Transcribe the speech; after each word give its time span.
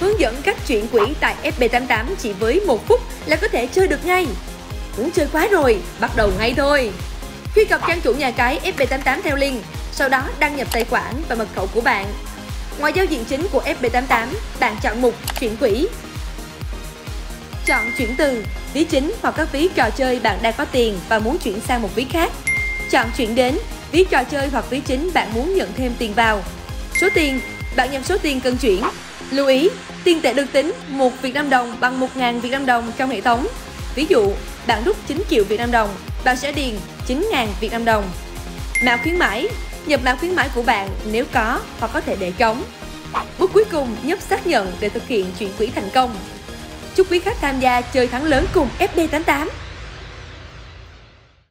hướng 0.00 0.20
dẫn 0.20 0.42
cách 0.42 0.56
chuyển 0.66 0.88
quỹ 0.88 1.00
tại 1.20 1.34
FB88 1.58 2.04
chỉ 2.18 2.32
với 2.32 2.60
một 2.60 2.88
phút 2.88 3.00
là 3.26 3.36
có 3.36 3.48
thể 3.48 3.66
chơi 3.66 3.88
được 3.88 4.06
ngay. 4.06 4.26
Muốn 4.98 5.10
chơi 5.10 5.26
quá 5.32 5.48
rồi, 5.50 5.78
bắt 6.00 6.10
đầu 6.16 6.30
ngay 6.38 6.54
thôi. 6.56 6.90
Truy 7.54 7.64
cập 7.64 7.80
trang 7.88 8.00
chủ 8.00 8.14
nhà 8.14 8.30
cái 8.30 8.72
FB88 8.76 9.22
theo 9.22 9.36
link, 9.36 9.64
sau 9.92 10.08
đó 10.08 10.22
đăng 10.38 10.56
nhập 10.56 10.68
tài 10.72 10.84
khoản 10.84 11.14
và 11.28 11.34
mật 11.34 11.48
khẩu 11.54 11.66
của 11.66 11.80
bạn. 11.80 12.06
Ngoài 12.78 12.92
giao 12.96 13.04
diện 13.04 13.24
chính 13.24 13.46
của 13.52 13.62
FB88, 13.80 14.26
bạn 14.60 14.76
chọn 14.82 15.02
mục 15.02 15.14
chuyển 15.40 15.56
quỹ. 15.56 15.88
Chọn 17.66 17.92
chuyển 17.98 18.16
từ, 18.16 18.44
ví 18.74 18.84
chính 18.84 19.12
hoặc 19.22 19.34
các 19.36 19.52
ví 19.52 19.68
trò 19.74 19.90
chơi 19.90 20.20
bạn 20.20 20.38
đang 20.42 20.54
có 20.58 20.64
tiền 20.64 20.98
và 21.08 21.18
muốn 21.18 21.38
chuyển 21.38 21.60
sang 21.60 21.82
một 21.82 21.94
ví 21.94 22.06
khác. 22.10 22.32
Chọn 22.90 23.06
chuyển 23.16 23.34
đến, 23.34 23.58
ví 23.92 24.04
trò 24.10 24.24
chơi 24.24 24.48
hoặc 24.48 24.64
ví 24.70 24.80
chính 24.80 25.10
bạn 25.14 25.34
muốn 25.34 25.54
nhận 25.54 25.72
thêm 25.76 25.92
tiền 25.98 26.14
vào. 26.14 26.42
Số 27.00 27.08
tiền, 27.14 27.40
bạn 27.76 27.92
nhập 27.92 28.02
số 28.04 28.18
tiền 28.18 28.40
cần 28.40 28.56
chuyển. 28.56 28.82
Lưu 29.34 29.46
ý, 29.46 29.70
tiền 30.04 30.20
tệ 30.20 30.32
được 30.32 30.52
tính 30.52 30.72
1 30.88 31.22
Việt 31.22 31.34
Nam 31.34 31.50
đồng 31.50 31.76
bằng 31.80 32.00
1.000 32.00 32.40
Việt 32.40 32.50
Nam 32.50 32.66
đồng 32.66 32.92
trong 32.96 33.10
hệ 33.10 33.20
thống. 33.20 33.46
Ví 33.94 34.06
dụ, 34.08 34.32
bạn 34.66 34.84
rút 34.84 34.96
9 35.06 35.22
triệu 35.30 35.44
Việt 35.44 35.56
Nam 35.56 35.70
đồng, 35.70 35.88
bạn 36.24 36.36
sẽ 36.36 36.52
điền 36.52 36.74
9.000 37.08 37.46
Việt 37.60 37.72
Nam 37.72 37.84
đồng. 37.84 38.04
Mã 38.84 38.96
khuyến 38.96 39.18
mãi, 39.18 39.48
nhập 39.86 40.00
mã 40.04 40.14
khuyến 40.14 40.34
mãi 40.34 40.48
của 40.54 40.62
bạn 40.62 40.88
nếu 41.12 41.24
có 41.32 41.60
hoặc 41.80 41.90
có 41.94 42.00
thể 42.00 42.16
để 42.20 42.32
trống. 42.38 42.62
Bước 43.38 43.50
cuối 43.54 43.64
cùng 43.72 43.96
nhấp 44.02 44.20
xác 44.20 44.46
nhận 44.46 44.72
để 44.80 44.88
thực 44.88 45.08
hiện 45.08 45.26
chuyển 45.38 45.50
quỹ 45.58 45.66
thành 45.66 45.90
công. 45.94 46.16
Chúc 46.94 47.10
quý 47.10 47.18
khách 47.18 47.40
tham 47.40 47.60
gia 47.60 47.80
chơi 47.80 48.06
thắng 48.06 48.24
lớn 48.24 48.46
cùng 48.54 48.68
FB88. 48.78 49.48